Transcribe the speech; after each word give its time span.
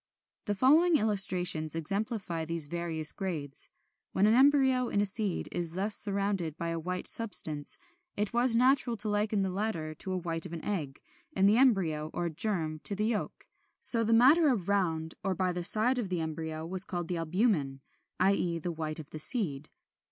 The 0.45 0.55
following 0.55 0.95
illustrations 0.97 1.75
exemplify 1.75 2.43
these 2.45 2.65
various 2.65 3.11
grades. 3.11 3.69
When 4.13 4.25
an 4.25 4.33
embryo 4.33 4.87
in 4.89 4.99
a 4.99 5.05
seed 5.05 5.47
is 5.51 5.73
thus 5.73 5.95
surrounded 5.95 6.57
by 6.57 6.69
a 6.69 6.79
white 6.79 7.07
substance, 7.07 7.77
it 8.17 8.33
was 8.33 8.55
natural 8.55 8.97
to 8.97 9.09
liken 9.09 9.43
the 9.43 9.51
latter 9.51 9.93
to 9.93 10.09
the 10.09 10.17
white 10.17 10.47
of 10.47 10.53
an 10.53 10.65
egg, 10.65 10.99
and 11.33 11.47
the 11.47 11.57
embryo 11.59 12.09
or 12.15 12.29
germ 12.29 12.79
to 12.79 12.95
the 12.95 13.05
yolk. 13.05 13.45
So 13.79 14.03
the 14.03 14.11
matter 14.11 14.51
around 14.57 15.13
or 15.23 15.35
by 15.35 15.51
the 15.53 15.63
side 15.63 15.99
of 15.99 16.09
the 16.09 16.19
embryo 16.19 16.65
was 16.65 16.83
called 16.83 17.07
the 17.07 17.17
Albumen, 17.17 17.81
i. 18.19 18.33
e. 18.33 18.57
the 18.57 18.71
white 18.71 18.97
of 18.97 19.11
the 19.11 19.19
seed. 19.19 19.69